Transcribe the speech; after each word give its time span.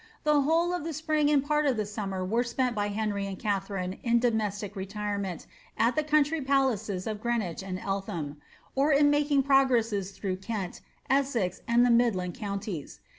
The 0.23 0.41
whole 0.41 0.73
of 0.73 0.83
the 0.83 0.93
spring 0.93 1.29
and 1.29 1.45
part 1.45 1.67
of 1.67 1.77
the 1.77 1.85
summer 1.85 2.25
were 2.25 2.43
spent 2.43 2.73
by 2.75 2.87
Henry 2.87 3.27
and 3.27 3.37
Katharine 3.37 3.99
in 4.01 4.17
domestic 4.17 4.75
retirement, 4.75 5.45
at 5.77 5.95
the 5.95 6.03
country 6.03 6.41
palaces 6.41 7.05
of 7.05 7.21
Greenwich 7.21 7.61
and 7.61 7.77
Eltham, 7.77 8.37
or 8.73 8.91
in 8.91 9.11
HMking 9.11 9.45
progresses 9.45 10.09
through 10.13 10.37
Kent, 10.37 10.81
Essex, 11.07 11.61
and 11.67 11.85
the 11.85 11.91
midland 11.91 12.33
counties. 12.33 12.99